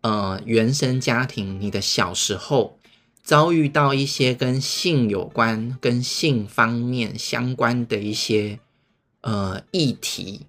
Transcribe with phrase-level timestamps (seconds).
[0.00, 2.78] 呃原生家庭，你的小时候
[3.22, 8.58] 遭遇到一些跟性有关、跟性方面相关的一些
[9.22, 10.42] 呃议题，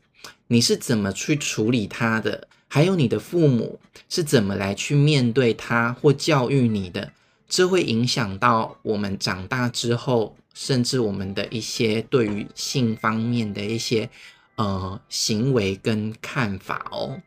[0.48, 2.48] 你是怎么去处理它的？
[2.72, 3.80] 还有你的父母
[4.10, 7.12] 是怎么来去面对他或教育你的？
[7.48, 14.08] 这会影响到我们长大之后，甚至我们的一些对于性方面的一些
[14.56, 17.20] 呃行为跟看法哦。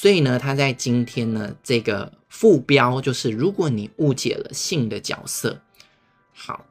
[0.00, 5.60] 所以呢，他在今天呢，这个副标就是：如果你误解了性的角色。
[6.32, 6.66] 好，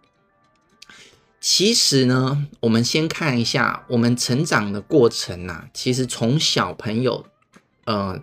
[1.42, 7.26] 其实呢，我们先看一下我们成长的过程啊，其实从小朋友。
[7.84, 8.22] 呃，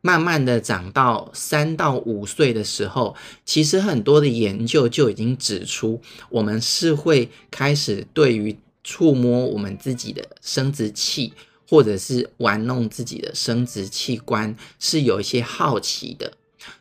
[0.00, 6.00] 慢慢的长到三到五岁的时候，其实很多的研究就已经指出，
[6.30, 11.32] 我们是会开始对于触摸我们自己的生殖器，
[11.68, 16.32] 或者是玩弄自己的生殖器官，是有一些好奇的。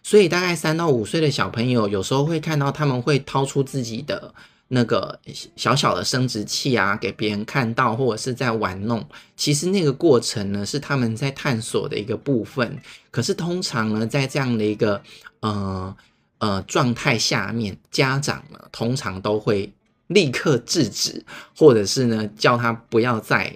[0.02, 4.34] 所以大概三到五岁的小朋友，有时候会看到他们会掏出自己的。
[4.68, 5.20] 那个
[5.56, 12.76] 小小的生殖器啊，给别人看到，或者是在玩弄，其实那个过程呢，是他们在探索的一个部分。
[13.12, 15.00] 可是通常呢，在这样的一个
[15.42, 15.96] 呃
[16.40, 19.72] 呃状态下面，家长呢通常都会
[20.08, 21.24] 立刻制止，
[21.56, 23.56] 或者是呢叫他不要再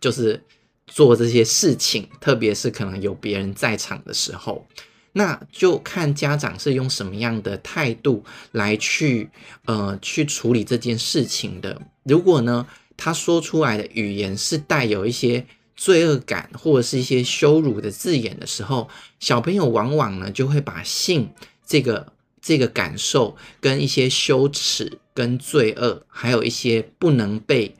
[0.00, 0.40] 就是
[0.86, 4.66] 做这些事情，特别是可能有别人在场的时候。
[5.12, 9.30] 那就看家长是用什么样的态度来去
[9.64, 11.80] 呃去处理这件事情的。
[12.02, 12.66] 如果呢，
[12.98, 21.30] 他说出来的语言是带有一些罪恶感或者是一些羞辱的字眼的时候，小朋友往往呢就会把性
[21.66, 22.12] 这个
[22.42, 27.74] 这个感受跟一些羞耻跟罪恶，还有一些不能被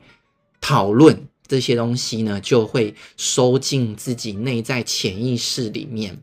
[0.59, 6.19] 讨论这些东西呢，就会收进自己内在潜意识里面。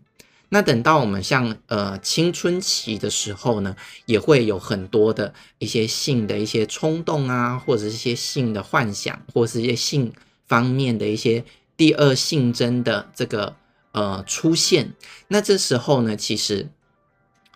[0.50, 3.74] 那等到我们像呃青春期的时候呢，
[4.06, 10.12] 也会有很多的一些性的一些冲动啊，或者是一些性的幻想，或者是一些性
[10.46, 11.44] 方面的一些
[11.76, 13.56] 第二性征的这个
[13.90, 14.92] 呃出现。
[15.26, 16.68] 那这时候呢，其实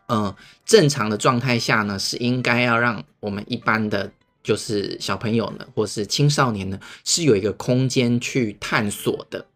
[0.06, 0.34] 呃
[0.64, 4.10] 正常的状态下呢，是应该要让我们一般的
[4.42, 9.46] 就是小朋友呢，或是青少年呢，是有一个空间去探索的。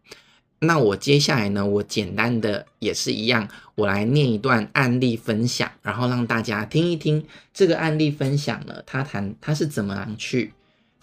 [0.59, 10.53] 那我接下来呢，我简单的也是一样，我来念一段案例分享，然后让大家听一听这个案例分享呢，他谈他是怎么样去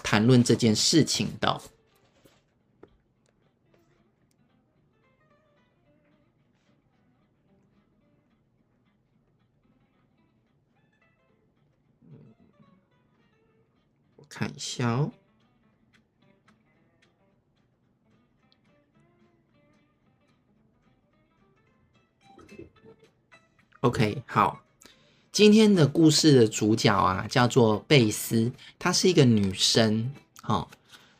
[0.03, 1.61] 谈论这件事情的。
[14.41, 15.12] 看一下哦。
[23.81, 24.62] OK，好，
[25.31, 30.69] 今天的故事的主角啊，叫做贝斯，她是一个女生，好、哦，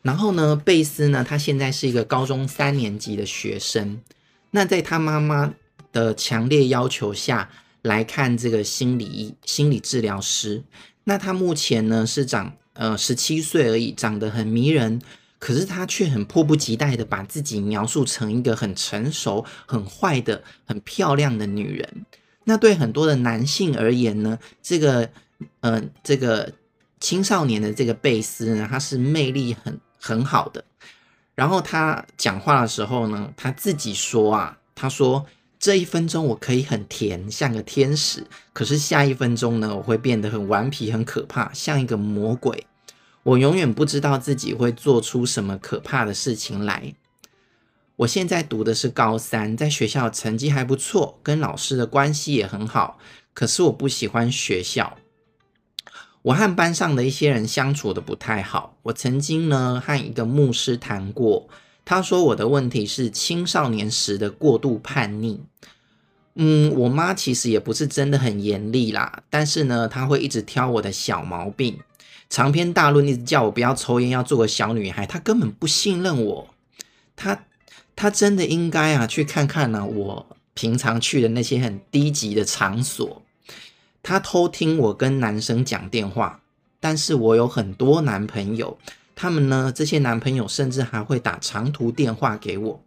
[0.01, 4.01] 然后呢，贝斯呢，她现在是一个高中三年级的学生，
[4.49, 5.53] 那在她妈妈
[5.91, 7.51] 的强烈要求下
[7.83, 10.63] 来看这个心理心理治疗师，
[11.03, 15.01] 那她目前呢是长呃十七岁而已，长得很迷人，
[15.39, 22.05] 可是她却很迫不及待的把自己描述成一个很成熟、很坏的、很漂亮的女人。
[22.43, 25.09] 那对很多的男性而言呢，这个
[25.59, 26.51] 呃，这个
[26.99, 30.63] 青少年的这个贝斯呢，他是魅力很很好的。
[31.35, 35.25] 然后他讲话的时候呢，他自己说啊，他说
[35.61, 42.65] 这一分钟我可以很甜，像个天使，可是下一分钟呢，我会变得很顽皮，很可怕，像一个魔鬼。
[43.21, 46.95] 我永远不知道自己会做出什么可怕的事情来。
[47.97, 52.97] 我现在读的是高三，在学校成绩还不错，跟老师的关系也很好。
[53.35, 54.97] 可是我不喜欢学校，
[56.23, 58.75] 我和班上的一些人相处的不太好。
[58.81, 61.47] 我曾经呢和一个牧师谈过，
[61.85, 65.43] 他说我的问题是青少年时的过度叛逆。
[66.35, 71.79] 嗯，我妈其实也不是真的很严厉啦，但是呢，她会一直挑我的小毛病，
[72.29, 75.05] 长篇大论，一直叫我不要抽烟，要做个小女孩。
[75.05, 76.47] 她根本不信任我，
[77.15, 77.45] 她。
[77.93, 80.25] 她真的应该啊去看看呢、我
[80.55, 83.21] 平常去的那些很低级的场所。
[84.01, 86.41] 她偷听我跟男生讲电话，
[86.79, 88.79] 但是我有很多男朋友，
[89.13, 92.83] 他们呢，这些男朋友甚至还会打长途电话给我。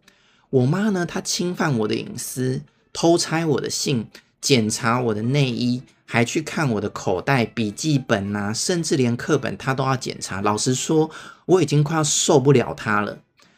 [0.49, 2.63] 我妈呢，她侵犯我的隐私，
[2.95, 4.07] 偷拆我的信，
[4.39, 10.39] 检查我的内衣，还去看我的口袋、笔记本啊，甚至连课本他都要检查。
[10.39, 11.11] 老实说，
[11.45, 13.17] 我已经快要受不了他了。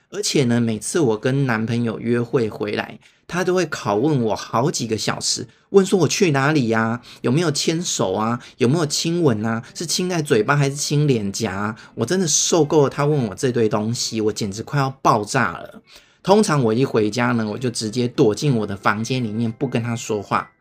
[0.09, 2.97] 而且呢，每次我跟男朋友约会回来，
[3.27, 7.01] 他都会拷问我好几个小时，问说我去哪里呀？
[7.21, 8.39] 有没有牵手啊？
[8.57, 9.61] 有没有亲吻啊？
[9.75, 11.75] 是亲在嘴巴还是亲脸颊？
[11.93, 15.83] 我真的受够了他问我这堆东西，我简直快要爆炸了。
[16.27, 20.51] 通常我一回家呢，我就直接躲进我的房间里面，不跟他说话。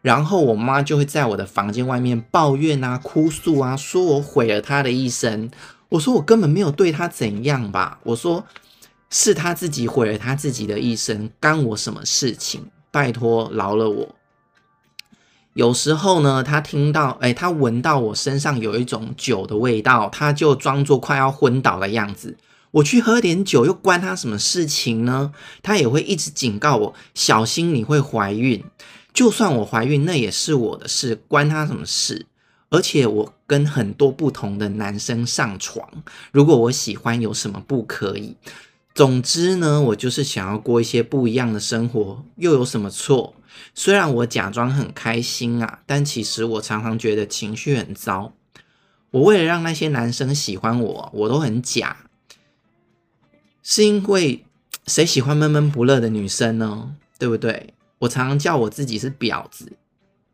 [0.00, 5.48] 然后我妈就会在我的房间外面抱怨啊、哭诉啊，说我毁了她的一生。
[5.90, 8.00] 我说我根本没有对她怎样吧？
[8.02, 8.44] 我说。
[9.14, 12.62] 是他自己毁了他自己的一生，干我什么事情？
[12.90, 14.08] 拜托饶了我。
[15.52, 22.38] 有时候呢，他听到，哎，他闻到我身上有一种酒的味道，他就装作快要昏倒的样子。
[22.72, 25.32] 我去喝点酒，又关他什么事情呢？
[25.62, 28.64] 他也会一直警告我，小心你会怀孕。
[29.14, 32.26] 就算我怀孕，那也是我的事，关他什么事？
[32.70, 35.86] 而且我跟很多不同的男生上床，
[36.32, 38.36] 如果我喜欢，有什么不可以？
[38.94, 43.34] 总之呢，我就是想要过一些不一样的生活，又有什么错？
[43.74, 48.32] 虽然我假装很开心啊，但其实我常常觉得情绪很糟。
[49.10, 51.94] 我为了让那些男生喜欢我，我都很假。
[53.62, 54.44] 是因为
[54.86, 56.96] 谁喜欢闷闷不乐的女生呢？
[57.18, 57.72] 对不对？
[58.00, 59.72] 我常常叫我自己是婊子，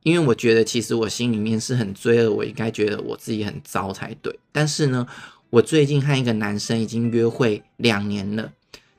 [0.03, 4.39] 因为我觉得其实我心里面是很罪恶，我应该觉得我自己很糟才对。
[4.51, 5.07] 但是呢，
[5.51, 8.53] 我最近和一个男生已经约会两年了，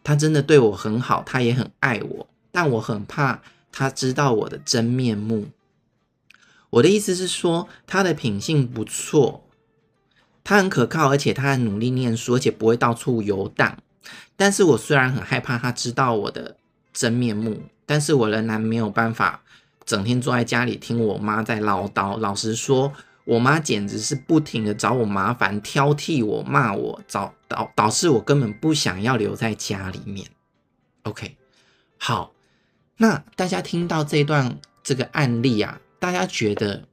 [0.04, 3.42] 他真的对我很好，他也很爱我，但我很怕
[3.72, 5.48] 他知道我的真面目。
[6.70, 9.44] 我的意思是说，他的品性不错，
[10.44, 13.80] 他很可靠，而且他很努力念书，而且不会到处游荡。
[14.36, 16.56] 但是我虽然很害怕他知道我的
[16.94, 19.42] 真面目，但是我仍然没有办法
[19.86, 22.18] 整天坐在家里听我妈在唠叨。
[22.18, 22.94] 老实说。
[23.26, 30.28] 我妈简直是不停的找我麻烦，挑剔我，骂我，找导导致我根本不想要留在家里面。
[31.04, 31.38] OK，
[32.00, 32.34] 好，
[32.98, 36.86] 那大家听到这段这个案例啊，大家觉得，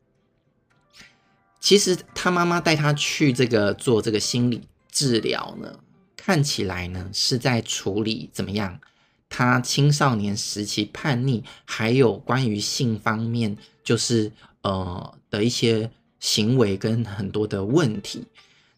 [1.59, 5.79] 其实他妈妈带他去这个做这个心理治疗呢，
[6.17, 8.81] 看起来呢是在处理怎么样？
[9.29, 14.33] 他青少年时期叛逆，还有关于性方面，就是
[14.63, 15.91] 呃的一些。
[16.19, 18.25] 行为跟很多的问题，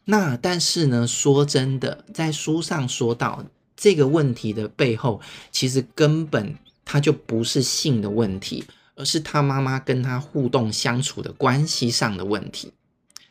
[0.04, 3.44] 那但是呢，说真的，在书上说到
[3.76, 5.20] 这个问题的背后，
[5.52, 8.64] 其实根本他就不是性的问题，
[8.96, 12.72] 而是他妈妈跟他互动相处的关系上的问题。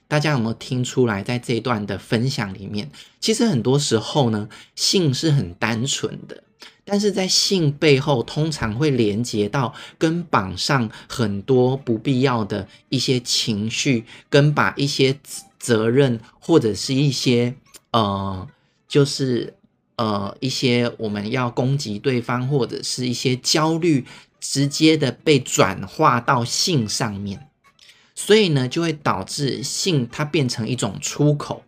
[0.08, 1.22] 大家有没有听出来？
[1.22, 2.90] 在这一段的分享里面，
[3.20, 6.44] 其实很多时候呢，性是很单纯的。
[6.86, 15.20] 但是在性背后，通常会连接到跟绑上很多不必要的一些情绪，跟把一些
[15.60, 17.54] 责任或者是一些
[17.92, 18.48] 呃，
[18.88, 19.54] 就是
[19.98, 24.06] 呃一些我们要攻击对方或者是一些焦虑，
[24.40, 27.47] 直接的被转化到性上面，
[28.20, 31.64] 所以呢，就会导致性它变成一种出口。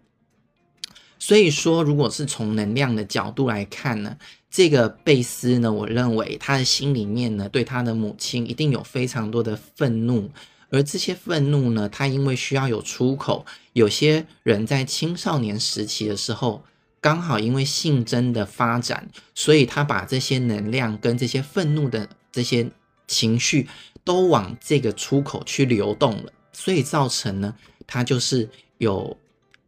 [1.19, 4.17] 所以说，如果是从能量的角度来看呢，
[4.49, 10.31] 这个贝斯呢，我认为他的心里面呢，对他的母亲一定有非常多的愤怒，
[10.71, 16.63] 而这些愤怒呢，他因为需要有出口，有些人在青少年时期的时候，
[16.99, 22.71] 刚好因为性征的发展，所以他把这些能量跟这些愤怒的这些
[23.07, 23.67] 情绪
[24.03, 27.55] 都往这个出口去流动了，所以造成呢，
[27.87, 29.17] 他就是有。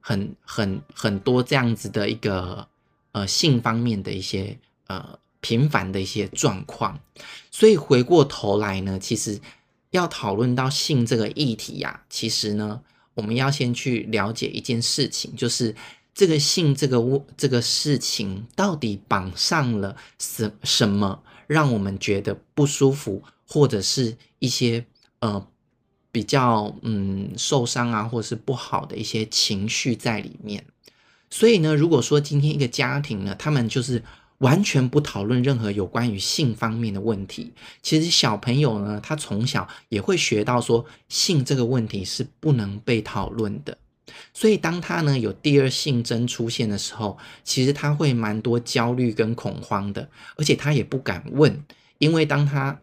[0.03, 2.67] 很很很多这样子的一个
[3.12, 4.57] 呃性方面的一些
[4.88, 7.00] 呃频繁的一些状况，
[7.51, 9.39] 所以回过头来呢，其实
[9.91, 12.81] 要讨论到性这个议题呀、其实呢，
[13.13, 15.75] 我们要先去了解一件事情，就是
[16.15, 24.83] 这个性这个物这个事情到底绑上了什什么，让我们觉得不舒服，或者是一些
[25.19, 25.48] 呃。
[26.12, 30.65] 比较嗯受伤啊，或者是不好的一些情绪在里面。
[31.30, 34.03] 所以呢，如果说今天一个家庭呢，他们就是
[34.39, 43.77] 完全不讨论任何有关于性方面的问题，其实小朋友呢，他从小也会学到说性这个问题是不能被讨论的。
[44.34, 51.63] 所以当他呢有第二性征出现的时候，其实他会蛮多焦虑跟恐慌的，而且他也不敢问，
[52.00, 52.82] 因为当他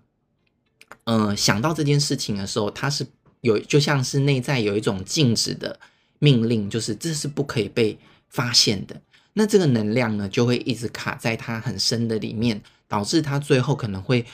[1.04, 3.06] 嗯、呃、想到这件事情的时候，他是。
[3.40, 5.78] 有就像是内在有一种静止的
[6.18, 9.00] 命令，就是这是不可以被发现的。
[9.34, 14.26] 那这个能量呢，就会一直卡在他很深的里面，导致他最后可能会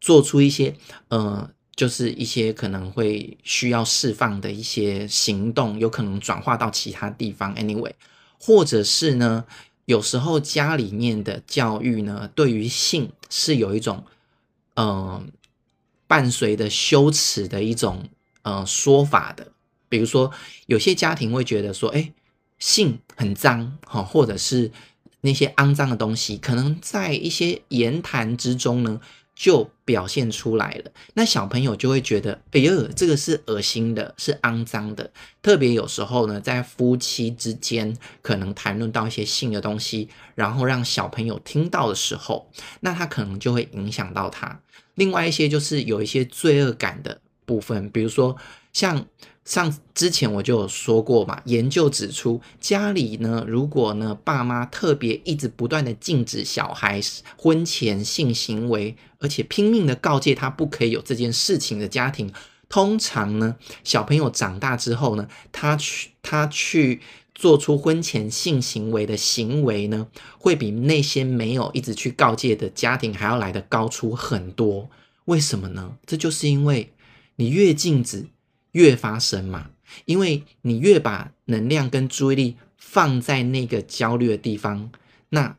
[0.00, 0.72] 做出一些
[1.08, 7.52] 呃，就是一些可能会需要释放的一些行动，有可能转化到其他地方。
[7.56, 7.94] Anyway，
[8.38, 9.44] 或者是呢，
[9.86, 14.04] 有时候家里面的教育呢，对于性是有一种
[14.74, 15.24] 嗯、呃、
[16.06, 18.08] 伴随的羞耻的一种
[18.42, 19.52] 呃说法的。
[19.88, 20.32] 比如说，
[20.66, 22.12] 有些家庭会觉得说，哎，
[22.58, 24.70] 性很脏，哈，或者是
[25.22, 29.00] 那些肮脏的东西，可能在一些言谈之中呢。
[29.40, 35.12] 就表现出来了，那小朋友就会觉得，哎呦，这个是恶心的，是肮脏的。
[35.40, 44.60] 特别有时候呢，在夫妻之间可能谈论到一些性的东西，然后让小朋友听到的时候，那他可能就会影响到他。
[44.96, 48.36] 另外一些就是有一些罪恶感的部分，比如说
[48.72, 49.06] 像。
[49.48, 57.00] 上之前我就有说过嘛，研究指出，家里呢，如果呢，爸妈特别一直不断的禁止小孩
[57.38, 62.30] 婚前性行为，而且拼命的告诫他不可以有这件事情的家庭，
[62.68, 67.00] 通常呢，小朋友长大之后呢，他去他去
[67.34, 74.90] 做出婚前性行为的行为呢，会比那些没有一直去告诫的家庭还要来得高出很多。
[75.24, 75.96] 为什么呢？
[76.04, 76.92] 这就是因为
[77.38, 78.28] 你越禁止。
[78.72, 79.70] 越发生嘛，
[80.04, 84.92] 因为你越把能量跟注意力放在那个焦虑的地方，
[85.30, 85.56] 那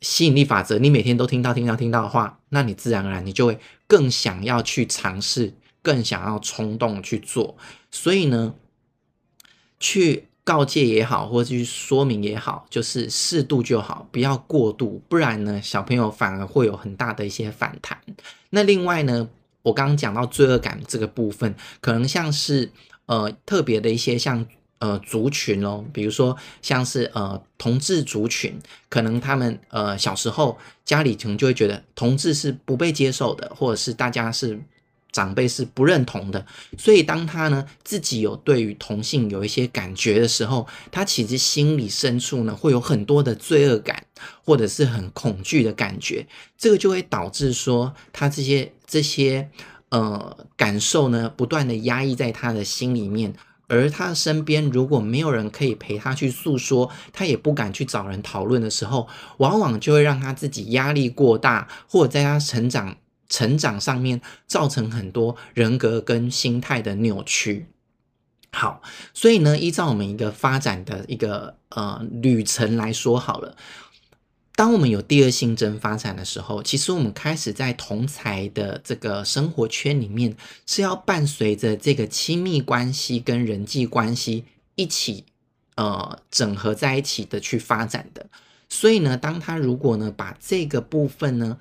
[0.00, 7.56] 吸引力法则，你每天都听到、听到、听到的话，那你自然而然你就会更想要去尝试，更想要冲动去做。
[7.92, 8.54] 所以呢，
[9.78, 17.96] 去告诫也好，或者去说明也好，就是适度就好，不要过度，不然呢，小朋友反而会有很大的一些反弹。
[18.50, 19.30] 那另外呢，
[19.62, 22.70] 我刚刚讲到罪恶感这个部分，可能像是
[23.06, 24.46] 呃特别的一些像
[24.78, 34.60] 呃族群哦，比如说像是呃同志族群，可能他们呃小时候家里可能就会觉得同志是不被接受的，或者是大家是。
[35.12, 36.46] 长辈是不认同的，
[36.78, 44.04] 所以当他呢自己有对于同性有一些感觉的时候，他其实心里深处呢会有很多的罪恶感，
[44.44, 46.26] 或者是很恐惧的感觉，
[46.56, 49.50] 这个就会导致说他这些这些
[49.88, 53.34] 呃感受呢不断的压抑在他的心里面，
[53.66, 62.96] 而他身边如果没有人可以陪他去诉说，他也不敢去找人讨论的时候，往往就会让他自己压力过大，或者在他成长。
[63.30, 67.68] 成长上面造成很多人格跟心态的扭曲。
[68.52, 68.82] 好，
[69.14, 73.56] 所以呢，依照我们一个发展的一个呃旅程来说好了，
[74.56, 84.44] 当我们有第二性征发展的时候，其实我们开始在同才的这个生活圈里面，是要伴随着这个亲密关系跟人际关系
[84.74, 85.24] 一起
[85.76, 88.26] 呃整合在一起的去发展的。
[88.68, 91.56] 所以呢，当他如果呢把这个部分呢，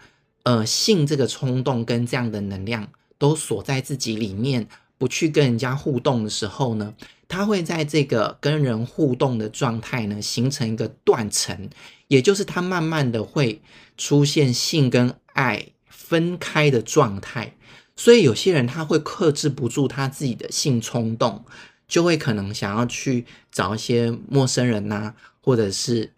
[0.49, 2.89] 呃，性这个冲动跟这样的能量
[3.19, 6.95] 都锁在自己里面，不去跟人家互动的时候呢，
[7.27, 11.69] 他会在这个跟人互动的状态呢，形成一个断层，
[12.07, 13.61] 也就是他慢慢的会
[13.95, 17.53] 出现性跟爱分开的状态。
[17.95, 21.45] 所以有些人他会克制不住他自己的性冲动，
[21.87, 26.13] 就会可能想要去找一些陌生人呐、或者是。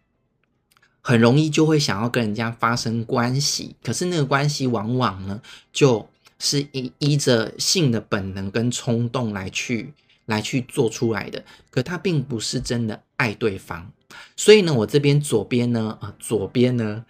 [1.01, 5.41] 很容易就会想要跟人家发生关系，可是那个关系往往呢，
[5.73, 6.07] 就
[6.39, 9.93] 是依依着性的本能跟冲动来去
[10.25, 13.91] 来去做出来的，可他并不是真的爱对方。
[14.35, 17.05] 所以呢，我这边左边呢，啊，左边呢，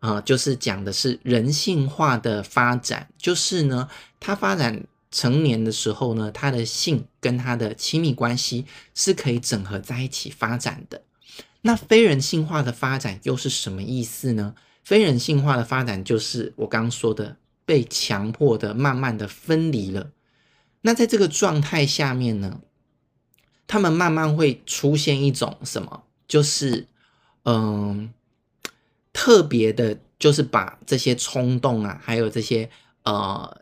[0.00, 3.88] 啊，就是讲的是人性化的发展，就是呢，
[4.20, 11.02] 他发展成年的时候呢，他的性跟他的亲密关系是可以整合在一起发展的。
[11.62, 14.54] 那非人性化的发展又是什么意思呢？
[14.84, 20.10] 非人性化的发展就是我刚说的被强迫的、慢慢的分离了。
[20.82, 22.60] 那在这个状态下面呢，
[23.66, 26.04] 他们慢慢会出现一种什么？
[26.28, 26.88] 就是
[27.44, 28.12] 嗯，
[29.12, 32.68] 特别的，就是把这些冲动啊，还有这些
[33.04, 33.60] 呃。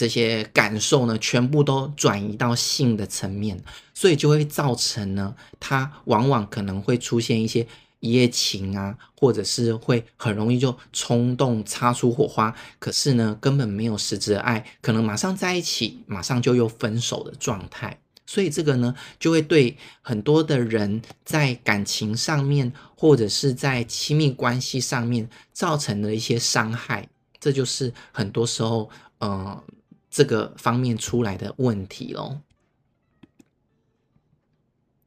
[0.00, 7.66] 这些感受呢，全部都转移到性的层面，所以就会造成呢，他往往可能会出现一些
[7.98, 18.00] 一夜情啊，或者是会很容易就冲动擦出火花，可是呢，根本没有实质的爱，可能马上在一起，马上就又分手的状态。
[18.24, 27.06] 所以这个呢，就会对很多的人在感情上面，或者是在亲密关系上面造成了一些伤害。
[27.38, 28.88] 这就是很多时候，
[29.20, 29.62] 嗯、
[30.10, 32.40] 这个方面出来的问题咯。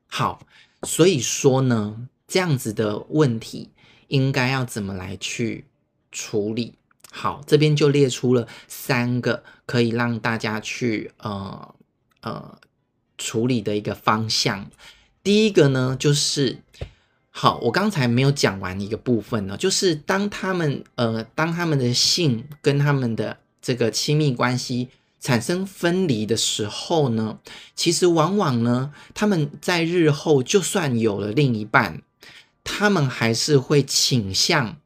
[0.07, 0.45] 好，
[0.83, 3.72] 所以说呢，这样子的问题
[4.07, 5.65] 应该要怎么来去
[6.12, 6.75] 处理？
[7.12, 11.75] 好，这边就列出了三个可以让大家去呃
[12.22, 12.60] 呃
[13.17, 14.69] 处理的一个方向。
[15.22, 16.60] 第一个呢，就是
[17.29, 24.89] 好，我刚才没有讲完一个部分呢，就是当他们呃，当他们的性跟他们的这个亲密关系
[25.20, 27.39] 产生分离的时候呢，
[27.75, 32.03] 其实往往呢，他们在日后就算有了另一半，
[32.63, 34.77] 他们还是会倾向，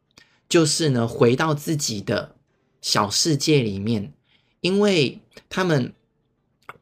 [0.48, 2.36] 就是呢，回到自己的
[2.82, 4.14] 小世界里面，
[4.62, 5.20] 因为
[5.50, 5.92] 他们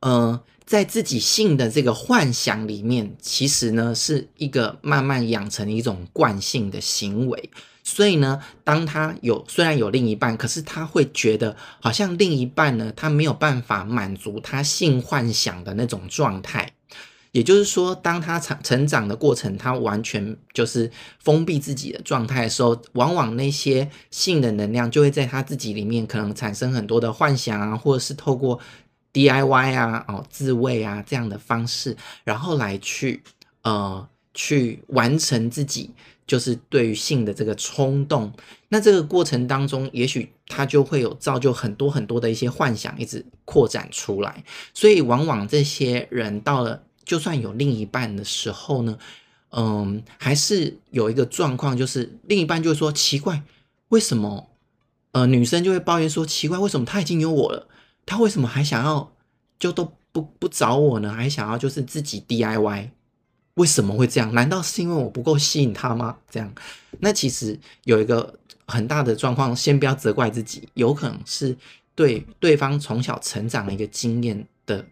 [0.01, 0.43] 呃。
[0.65, 7.51] 在自己性的这个幻想里面，其实呢是一个慢慢养成一种惯性的行为。
[7.85, 16.73] 所以呢，当他有虽然有另一半，可是他会觉得好像另一半呢，他没有办法满足他性幻想的那种状态。
[17.31, 28.59] 也就是说，当他成成长的过程，他完全就是封闭自己的状态的时候，往往那些性的能量就会在他自己里面可能产生很多的幻想啊，或者是透过。
[29.15, 33.23] DIY 啊，哦，自慰啊，这样的方式，然后来去
[33.61, 35.91] 呃，去完成自己
[36.27, 38.31] 就是对于性的这个冲动。
[38.69, 44.43] 那这个过程当中，也许他就会有造就很多很多的一些幻想，一直扩展出来。
[44.73, 48.97] 所以，往往这些人到了就算有另一半的时候呢，
[49.51, 53.43] 嗯，还是有一个状况，就是另一半就会说奇怪，
[53.89, 54.49] 为什么？
[55.11, 57.67] 呃，女生就会抱怨说奇怪，为什么他已经有我了？
[58.05, 59.13] 他为什么还想要
[59.57, 61.13] 就都不不找我呢？
[61.13, 62.89] 还想要就是自己 DIY？
[63.55, 64.33] 为什么会这样？
[64.33, 66.17] 难道是因为我不够吸引他吗？
[66.29, 66.53] 这样，
[66.99, 71.55] 那其实有一个很大的状况，先不要责怪自己，有可能是
[71.95, 74.85] 对对方从小成长的一个经验的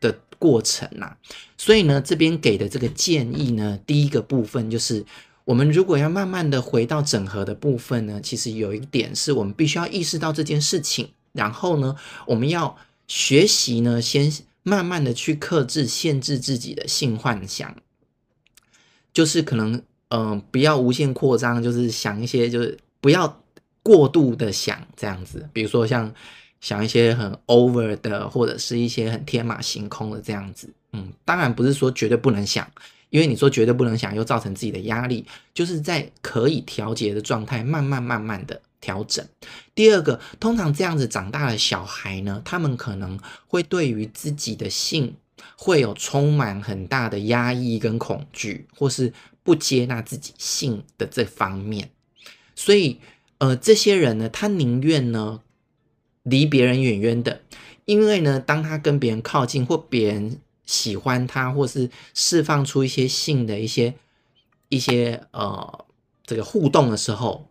[0.00, 1.16] 的过程啊。
[1.56, 5.04] 所以呢，这边给的这个建议呢，第一个部分就是，
[5.44, 11.08] 我们如果要慢慢的回到整合的部分呢，其实有一点是我们必须要意识到这件事情。
[11.32, 11.96] 然后呢，
[12.26, 12.76] 我们要
[13.08, 14.30] 学习呢，先
[14.62, 17.74] 慢慢的去克制、限制自己的性幻想，
[19.14, 23.42] 就是可能，嗯、不要无限扩张，就是想一些，就是不要
[23.82, 25.48] 过度的想这样子。
[25.54, 26.12] 比如说像
[26.60, 30.68] 想一些很 over 的，或者是一些很天马行空的这样子。
[30.92, 32.70] 嗯，当然不是说绝对不能想，
[33.08, 38.60] 因为你说绝对不能想，又造成自己的压力，就是在可以调节的状态，慢慢慢慢的。
[38.80, 39.26] 调整。
[39.74, 45.14] 第二个，通常这样子长大的小孩呢，他们可能会对于自己的性
[45.56, 51.90] 会有充满很大的压抑跟恐惧，或是不接纳自己性的这方面。
[52.54, 53.00] 所以，
[53.38, 55.40] 呃，这些人呢，他宁愿呢
[56.22, 57.42] 离别人远远的，
[57.84, 63.94] 因为呢，当他跟别人靠近，或别人喜欢他，或是释放出一些性的一些
[64.68, 65.84] 一些呃
[66.24, 67.48] 这个互动的时候。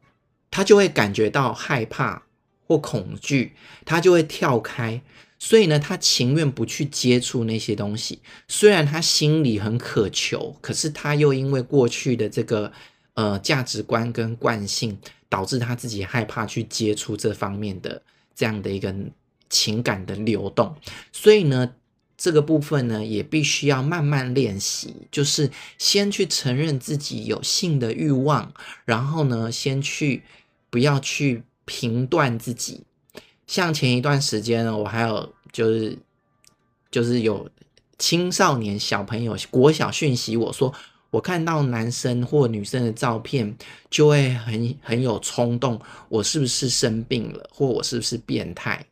[0.56, 2.22] 他就会感觉到害怕
[2.68, 3.54] 或恐惧，
[3.86, 5.02] 他就会跳开，
[5.46, 8.22] 所以呢，他情愿不去接触那些东西。
[8.48, 12.72] 虽然他心里很渴求，可是他又因为过去的这个
[13.16, 18.02] 呃价值观跟惯性，导致他自己害怕去接触这方面的
[18.34, 18.96] 这样的一个
[19.50, 20.74] 情感的流动。
[21.12, 21.74] 所以呢，
[22.16, 28.54] 这个部分呢，也必须要慢慢练习，就是先去承认自己有性的欲望，
[28.86, 30.24] 然后呢，先去。
[30.70, 32.82] 不要去评断自己，
[33.48, 35.98] 像前一段时间呢，我还有就是
[36.90, 37.50] 就是有
[37.98, 40.74] 青少年小朋友国小讯息我说，
[41.10, 43.56] 我看到男生或女生的照片
[43.90, 45.80] 就会很很有冲动，
[46.10, 48.86] 我是不是生病了，或我是不是变态？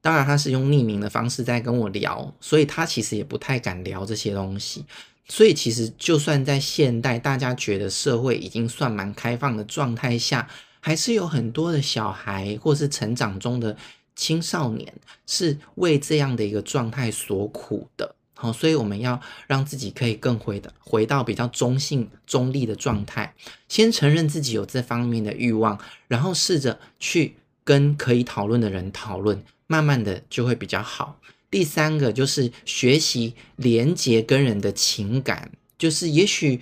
[0.00, 4.84] 当然他是用匿名的方式在跟我聊，所以他其实也不太敢聊这些东西。
[5.26, 10.46] 所以，其实就算在现代，大家觉得社会已经算蛮开放的状态下，
[10.86, 13.74] 还是有很多的小孩或是成长中的
[14.14, 14.92] 青少年
[15.26, 18.14] 是为这样的一个状态所苦的。
[18.34, 23.34] 好，所以我们要让自己可以更回的回到比较中性、中立的状态，
[23.66, 31.18] 先承认自己有这方面的欲望，然后试着去跟可以讨论的人讨论，慢慢的就会比较好。
[31.50, 36.60] 第三个就是学习连接跟人的情感，就是也许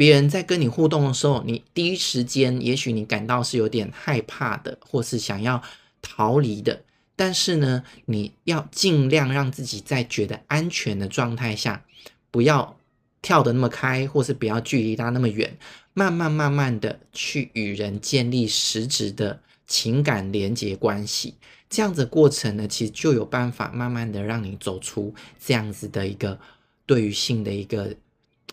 [0.00, 5.62] 别人在跟你互动的时候，你第一时间也许你感到是有点害怕的，或是想要
[6.00, 6.84] 逃离的，
[7.14, 11.84] 但是呢，你要尽量让自己在觉得安全的状态下，
[12.30, 12.78] 不要
[13.20, 15.58] 跳得那么开，或是不要距离他那么远，
[15.92, 21.34] 慢慢慢慢的去与人建立实质的情感连接关系。
[21.68, 26.40] 这样子的过程呢，其实就有办法慢慢的让你走出这样子的一个
[26.86, 27.94] 对于性的一个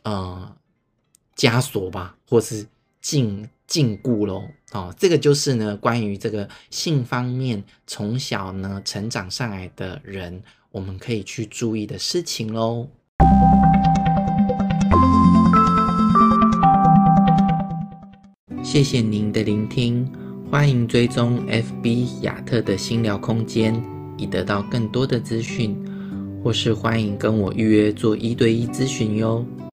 [0.03, 0.53] 呃
[1.37, 2.65] 枷锁吧，或是
[2.99, 4.43] 禁禁锢喽。
[4.73, 12.87] 哦，这个就是呢关于这个性方面从小呢成长上来的人，我们可以去注意的事情喽。
[18.63, 20.11] 谢谢您的聆听，
[20.51, 23.81] 欢迎追踪 FB 亚特的心疗空间，
[24.17, 25.77] 以得到更多的资讯，
[26.43, 29.45] 或是欢迎跟我预约做一对一咨询哟。